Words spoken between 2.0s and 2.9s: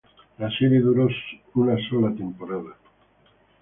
temporada.